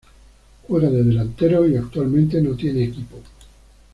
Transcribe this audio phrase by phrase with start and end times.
[0.67, 3.21] Juega de delantero y actualmente no tiene equipo.